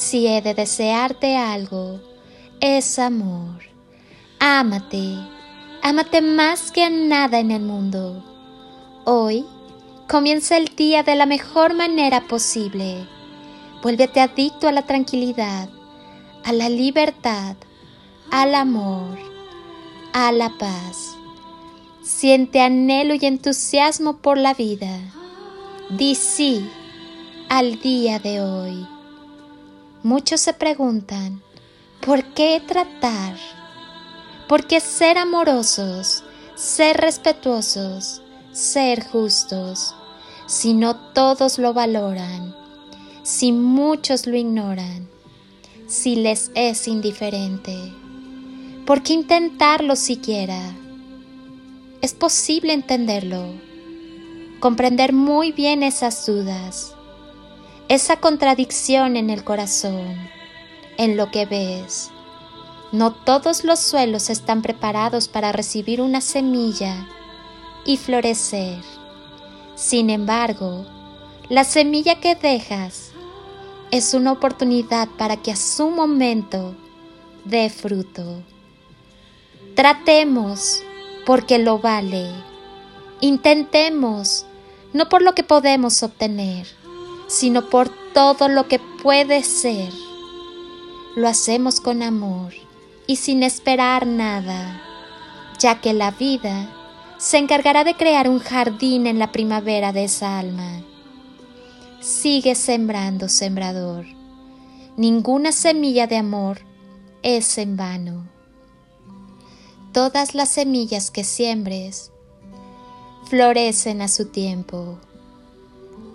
Si 0.00 0.26
he 0.26 0.40
de 0.40 0.54
desearte 0.54 1.36
algo, 1.36 2.00
es 2.62 2.98
amor. 2.98 3.60
Ámate, 4.38 5.14
ámate 5.82 6.22
más 6.22 6.72
que 6.72 6.84
a 6.84 6.88
nada 6.88 7.38
en 7.38 7.50
el 7.50 7.60
mundo. 7.60 8.24
Hoy 9.04 9.44
comienza 10.08 10.56
el 10.56 10.74
día 10.74 11.02
de 11.02 11.16
la 11.16 11.26
mejor 11.26 11.74
manera 11.74 12.22
posible. 12.28 13.06
Vuélvete 13.82 14.22
adicto 14.22 14.68
a 14.68 14.72
la 14.72 14.86
tranquilidad 14.86 15.68
a 16.44 16.54
la 16.54 16.70
libertad, 16.70 17.54
al 18.30 18.54
amor, 18.54 19.18
a 20.14 20.32
la 20.32 20.48
paz. 20.48 21.14
Siente 22.02 22.62
anhelo 22.62 23.12
y 23.12 23.26
entusiasmo 23.26 24.16
por 24.16 24.38
la 24.38 24.54
vida. 24.54 24.98
Di 25.90 26.14
sí 26.14 26.66
al 27.50 27.78
día 27.82 28.18
de 28.18 28.40
hoy. 28.40 28.99
Muchos 30.02 30.40
se 30.40 30.52
preguntan, 30.52 31.42
¿por 32.04 32.24
qué 32.34 32.62
tratar? 32.66 33.36
¿Por 34.48 34.66
qué 34.66 34.80
ser 34.80 35.18
amorosos, 35.18 36.24
ser 36.54 36.96
respetuosos, 36.96 38.22
ser 38.52 39.04
justos, 39.06 39.94
si 40.46 40.74
no 40.74 40.96
todos 41.12 41.58
lo 41.58 41.72
valoran, 41.72 42.54
si 43.22 43.52
muchos 43.52 44.26
lo 44.26 44.36
ignoran? 44.36 45.10
si 45.90 46.14
les 46.14 46.52
es 46.54 46.86
indiferente? 46.86 47.92
¿Por 48.86 49.02
qué 49.02 49.12
intentarlo 49.12 49.96
siquiera? 49.96 50.72
Es 52.00 52.14
posible 52.14 52.72
entenderlo, 52.72 53.44
comprender 54.60 55.12
muy 55.12 55.50
bien 55.50 55.82
esas 55.82 56.24
dudas, 56.24 56.94
esa 57.90 58.20
contradicción 58.20 59.16
en 59.16 59.30
el 59.30 59.42
corazón, 59.42 60.16
en 60.96 61.16
lo 61.16 61.32
que 61.32 61.44
ves. 61.44 62.10
No 62.92 63.10
todos 63.10 63.64
los 63.64 63.80
suelos 63.80 64.30
están 64.30 64.62
preparados 64.62 65.26
para 65.26 65.50
recibir 65.50 66.00
una 66.00 66.20
semilla 66.20 67.08
y 67.84 67.96
florecer. 67.96 68.78
Sin 69.74 70.08
embargo, 70.08 70.86
la 71.48 71.64
semilla 71.64 72.20
que 72.20 72.36
dejas 72.36 73.10
es 73.90 74.14
una 74.14 74.30
oportunidad 74.30 75.08
para 75.18 75.36
que 75.38 75.50
a 75.50 75.56
su 75.56 75.90
momento 75.90 76.76
dé 77.44 77.70
fruto. 77.70 78.44
Tratemos 79.74 80.80
porque 81.26 81.58
lo 81.58 81.80
vale. 81.80 82.30
Intentemos 83.20 84.46
no 84.92 85.08
por 85.08 85.22
lo 85.22 85.34
que 85.34 85.42
podemos 85.42 86.04
obtener, 86.04 86.68
sino 87.30 87.70
por 87.70 87.88
todo 88.12 88.48
lo 88.48 88.68
que 88.68 88.78
puede 88.78 89.42
ser. 89.42 89.92
Lo 91.16 91.28
hacemos 91.28 91.80
con 91.80 92.02
amor 92.02 92.52
y 93.06 93.16
sin 93.16 93.42
esperar 93.42 94.06
nada, 94.06 94.82
ya 95.58 95.80
que 95.80 95.94
la 95.94 96.10
vida 96.10 96.68
se 97.16 97.38
encargará 97.38 97.84
de 97.84 97.94
crear 97.94 98.28
un 98.28 98.40
jardín 98.40 99.06
en 99.06 99.18
la 99.18 99.32
primavera 99.32 99.92
de 99.92 100.04
esa 100.04 100.38
alma 100.38 100.82
sigue 102.00 102.54
sembrando, 102.54 103.28
sembrador. 103.28 104.06
Ninguna 104.96 105.52
semilla 105.52 106.06
de 106.06 106.16
amor 106.16 106.60
es 107.22 107.58
en 107.58 107.76
vano. 107.76 108.28
Todas 109.92 110.34
las 110.34 110.48
semillas 110.48 111.10
que 111.10 111.24
siembres 111.24 112.10
florecen 113.28 114.02
a 114.02 114.08
su 114.08 114.26
tiempo. 114.26 114.98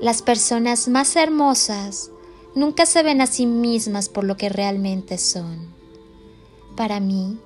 Las 0.00 0.22
personas 0.22 0.88
más 0.88 1.14
hermosas 1.16 2.10
nunca 2.54 2.86
se 2.86 3.02
ven 3.02 3.20
a 3.20 3.26
sí 3.26 3.46
mismas 3.46 4.08
por 4.08 4.24
lo 4.24 4.36
que 4.36 4.48
realmente 4.48 5.18
son. 5.18 5.74
Para 6.76 7.00
mí, 7.00 7.38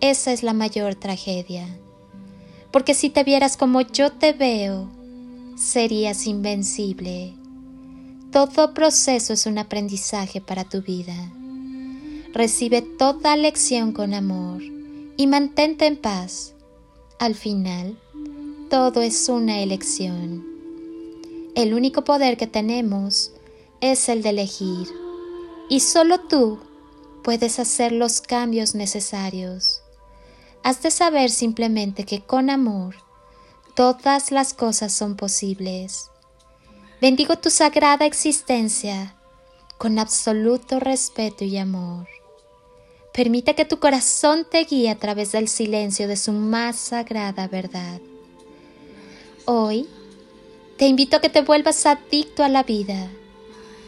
esa 0.00 0.32
es 0.32 0.42
la 0.42 0.52
mayor 0.52 0.94
tragedia. 0.94 1.66
Porque 2.70 2.94
si 2.94 3.10
te 3.10 3.24
vieras 3.24 3.56
como 3.56 3.80
yo 3.80 4.12
te 4.12 4.32
veo, 4.32 4.88
serías 5.56 6.26
invencible 6.26 7.34
todo 8.36 8.74
proceso 8.74 9.32
es 9.32 9.46
un 9.46 9.56
aprendizaje 9.56 10.42
para 10.42 10.64
tu 10.64 10.82
vida. 10.82 11.14
Recibe 12.34 12.82
toda 12.82 13.34
lección 13.34 13.92
con 13.92 14.12
amor 14.12 14.62
y 15.16 15.26
mantente 15.26 15.86
en 15.86 15.96
paz. 15.96 16.52
Al 17.18 17.34
final, 17.34 17.98
todo 18.68 19.00
es 19.00 19.30
una 19.30 19.60
elección. 19.60 20.55
El 21.56 21.74
único 21.74 22.04
poder 22.04 22.36
que 22.36 22.46
tenemos 22.46 23.32
es 23.80 24.08
el 24.08 24.22
de 24.22 24.28
elegir 24.28 24.86
y 25.68 25.80
solo 25.80 26.20
tú 26.20 26.60
puedes 27.24 27.58
hacer 27.58 27.90
los 27.90 28.20
cambios 28.20 28.76
necesarios. 28.76 29.82
Has 30.62 30.82
de 30.82 30.92
saber 30.92 31.30
simplemente 31.30 32.04
que 32.04 32.20
con 32.20 32.50
amor 32.50 32.94
todas 33.74 34.30
las 34.30 34.54
cosas 34.54 34.92
son 34.92 35.16
posibles 35.16 36.10
Bendigo 36.98 37.36
tu 37.36 37.50
sagrada 37.50 38.06
existencia 38.06 39.16
con 39.76 39.98
absoluto 39.98 40.80
respeto 40.80 41.44
y 41.44 41.58
amor. 41.58 42.08
Permite 43.12 43.54
que 43.54 43.66
tu 43.66 43.78
corazón 43.78 44.46
te 44.50 44.64
guíe 44.64 44.88
a 44.88 44.98
través 44.98 45.32
del 45.32 45.48
silencio 45.48 46.08
de 46.08 46.16
su 46.16 46.32
más 46.32 46.76
sagrada 46.76 47.48
verdad. 47.48 48.00
Hoy 49.44 49.86
te 50.76 50.86
invito 50.86 51.16
a 51.16 51.20
que 51.20 51.30
te 51.30 51.40
vuelvas 51.40 51.86
adicto 51.86 52.44
a 52.44 52.48
la 52.48 52.62
vida, 52.62 53.08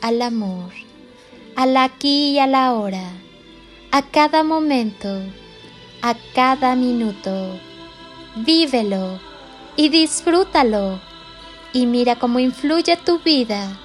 al 0.00 0.22
amor, 0.22 0.72
al 1.56 1.76
aquí 1.76 2.30
y 2.30 2.38
a 2.38 2.46
la 2.46 2.74
hora, 2.74 3.10
a 3.90 4.02
cada 4.02 4.44
momento, 4.44 5.20
a 6.02 6.14
cada 6.34 6.76
minuto. 6.76 7.58
Vívelo 8.36 9.18
y 9.76 9.88
disfrútalo 9.88 11.00
y 11.72 11.86
mira 11.86 12.16
cómo 12.16 12.38
influye 12.38 12.96
tu 12.96 13.18
vida 13.18 13.78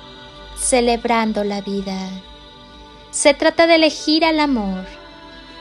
celebrando 0.56 1.44
la 1.44 1.62
vida. 1.62 2.08
Se 3.10 3.34
trata 3.34 3.66
de 3.66 3.76
elegir 3.76 4.24
al 4.24 4.40
amor, 4.40 4.86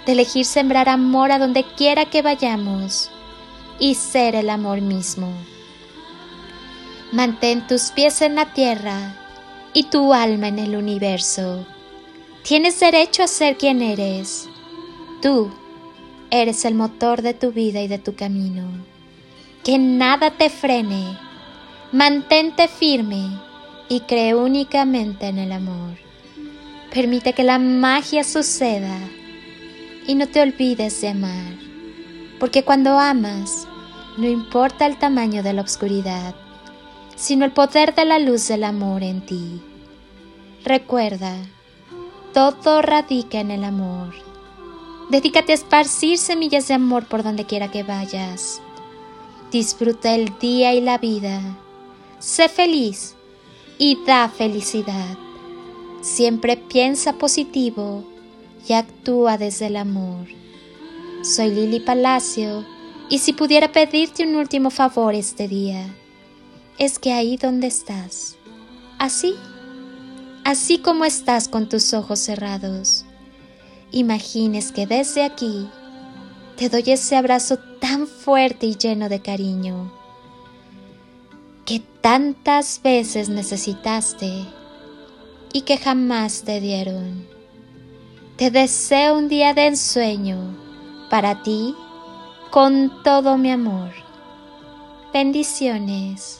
de 0.05 0.13
elegir 0.13 0.45
sembrar 0.45 0.91
amor 0.91 1.33
a 1.33 1.39
donde 1.39 1.65
quiera 1.65 2.05
que 2.05 2.21
vayamos 2.21 3.11
y 3.79 3.95
ser 3.95 4.35
el 4.35 4.51
amor 4.51 4.83
mismo. 4.83 5.33
Mantén 7.13 7.67
tus 7.67 7.91
pies 7.91 8.23
en 8.23 8.37
la 8.37 8.53
tierra 8.53 9.17
y 9.73 9.85
tu 9.85 10.15
alma 10.15 10.47
en 10.47 10.61
el 10.61 10.77
universo. 10.77 11.67
Tienes 12.45 12.79
derecho 12.79 13.25
a 13.25 13.27
ser 13.27 13.57
quien 13.57 13.83
eres. 13.83 14.49
Tú 15.21 15.53
eres 16.31 16.65
el 16.65 16.75
motor 16.75 17.23
de 17.23 17.35
tu 17.35 17.51
vida 17.51 17.83
y 17.83 17.89
de 17.89 17.99
tu 17.99 18.15
camino. 18.15 18.63
Que 19.65 19.77
nada 19.79 20.31
te 20.31 20.51
frene. 20.51 21.19
Mantente 21.91 22.69
firme 22.69 23.41
y 23.89 24.01
cree 24.03 24.37
únicamente 24.37 25.27
en 25.27 25.39
el 25.39 25.51
amor. 25.51 25.97
Permite 26.95 27.33
que 27.33 27.43
la 27.43 27.59
magia 27.59 28.23
suceda 28.23 28.97
y 30.07 30.15
no 30.15 30.29
te 30.29 30.41
olvides 30.41 31.01
de 31.01 31.09
amar, 31.09 31.55
porque 32.39 32.63
cuando 32.63 32.99
amas, 32.99 33.67
no 34.17 34.29
importa 34.29 34.87
el 34.87 34.97
tamaño 34.97 35.43
de 35.43 35.53
la 35.53 35.63
oscuridad, 35.63 36.35
sino 37.21 37.45
el 37.45 37.53
poder 37.53 37.95
de 37.95 38.07
la 38.07 38.19
luz 38.19 38.49
del 38.49 38.65
amor 38.65 39.03
en 39.03 39.21
ti. 39.21 39.61
Recuerda, 40.65 41.37
todo 42.33 42.81
radica 42.81 43.41
en 43.41 43.51
el 43.51 43.63
amor. 43.63 44.15
Dedícate 45.11 45.53
a 45.53 45.57
esparcir 45.57 46.17
semillas 46.17 46.69
de 46.69 46.75
amor 46.75 47.05
por 47.05 47.23
donde 47.23 47.45
quiera 47.45 47.71
que 47.71 47.83
vayas. 47.83 48.63
Disfruta 49.53 50.15
el 50.15 50.39
día 50.39 50.73
y 50.73 50.81
la 50.81 50.97
vida. 50.97 51.43
Sé 52.21 52.49
feliz 52.49 53.17
y 53.77 53.99
da 54.07 54.31
felicidad. 54.31 55.19
Siempre 56.01 56.57
piensa 56.57 57.13
positivo 57.19 58.03
y 58.67 58.73
actúa 58.73 59.37
desde 59.37 59.67
el 59.67 59.77
amor. 59.77 60.27
Soy 61.23 61.51
Lili 61.51 61.81
Palacio 61.81 62.65
y 63.11 63.19
si 63.19 63.35
pudiera 63.35 63.73
pedirte 63.73 64.27
un 64.27 64.37
último 64.37 64.71
favor 64.71 65.15
este 65.15 65.49
día, 65.49 65.95
es 66.81 66.99
que 66.99 67.13
ahí 67.13 67.37
donde 67.37 67.67
estás, 67.67 68.37
así, 68.99 69.35
así 70.45 70.79
como 70.79 71.05
estás 71.05 71.47
con 71.47 71.69
tus 71.69 71.93
ojos 71.93 72.19
cerrados, 72.21 73.05
imagines 73.91 74.73
que 74.73 74.87
desde 74.87 75.23
aquí 75.23 75.69
te 76.57 76.71
doy 76.71 76.85
ese 76.87 77.17
abrazo 77.17 77.59
tan 77.81 78.07
fuerte 78.07 78.65
y 78.65 78.77
lleno 78.77 79.11
de 79.11 79.21
cariño 79.21 79.93
que 81.67 81.83
tantas 82.01 82.81
veces 82.83 83.29
necesitaste 83.29 84.47
y 85.53 85.61
que 85.61 85.77
jamás 85.77 86.45
te 86.45 86.63
dieron. 86.63 87.29
Te 88.37 88.51
deseo 88.51 89.19
un 89.19 89.29
día 89.29 89.53
de 89.53 89.67
ensueño 89.67 90.57
para 91.11 91.43
ti 91.43 91.75
con 92.51 93.03
todo 93.03 93.37
mi 93.37 93.51
amor. 93.51 93.91
Bendiciones 95.13 96.40